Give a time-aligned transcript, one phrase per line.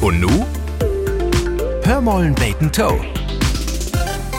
[0.00, 0.28] Und nu?
[1.82, 3.00] Hör mollen beten Toe.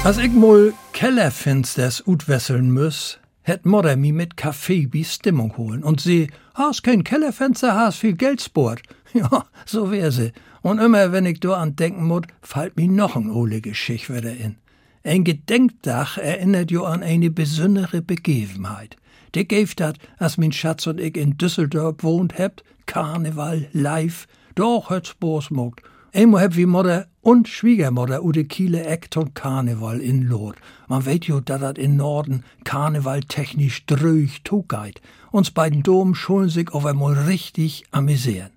[0.05, 5.99] Als ich mal Kellerfinsters utwesseln muss, hätt Mutter mi mit Kaffee bi Stimmung holen und
[5.99, 8.81] sie, hast kein Kellerfenster, hast viel Geld sport.
[9.13, 10.31] Ja, so wär sie.
[10.61, 14.31] Und immer, wenn ich do an denken mut, fallt mi noch ein ole Geschicht wieder
[14.31, 14.55] in.
[15.03, 18.97] Ein Gedenkdach erinnert jo an eine besondere Begebenheit.
[19.33, 24.27] Der gäf dat, als min Schatz und ich in Düsseldorf wohnt hebt, Karneval live,
[24.59, 25.83] doch hat's Boos mogt.
[26.13, 30.55] Einmal heb wie Mutter und Schwiegermutter u de Kiele Eck und Karneval in Lot.
[30.89, 35.01] Man weet jo, dat dat in Norden Karneval technisch dröch tugeit.
[35.31, 38.49] Uns beiden Dom schulen sich auf einmal richtig amüsieren.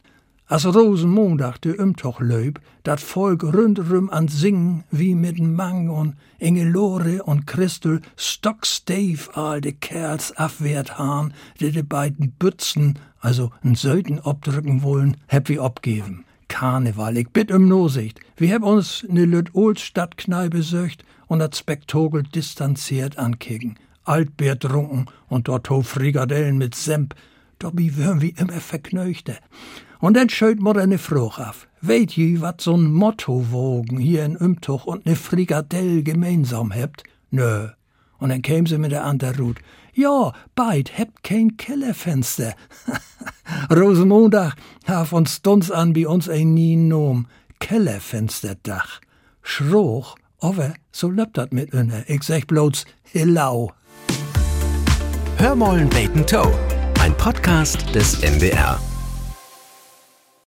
[0.53, 7.23] Als Rosenmontag de Umtoch löb, dat Volk rundrum an Singen wie mit Mang und Engelore
[7.23, 14.21] und Christel stockstave all de Kerls abwehrt hahn, die de beiden Bützen, also n Söten
[14.21, 16.27] obdrücken wollen, heb wie abgeben.
[16.49, 18.21] Karneval, ich bitt um Nosicht.
[18.37, 23.79] Wir heb uns ne Lüt Old Stadtkneipe söcht und dat Spektakel distanziert ankicken.
[24.05, 27.15] Altbier trunken und dort ho Frikadellen mit Semp.
[27.71, 29.37] Würn wie immer verknöchte.
[30.01, 31.69] Und dann schöt Mutter ne Fruch af.
[31.81, 37.05] Weet je, wat so'n Mottowogen hier in Umtuch und ne Frikadell gemeinsam hebt?
[37.31, 37.69] Nö.
[38.19, 39.59] Und dann käm sie mit der Anterrut.
[39.95, 42.55] Ja, beid hebt kein Kellerfenster.
[43.71, 44.55] Rosenmontag
[44.87, 47.27] haf uns Dunz an wie uns ein nie nom.
[47.59, 49.01] Kellerfensterdach.
[49.43, 52.05] Schroch, aber so löppt dat mit inne.
[52.09, 53.73] Ich sag bloß Hillau.
[55.37, 56.72] Hör mollen beten Toe.
[57.03, 58.79] Ein Podcast des NDR.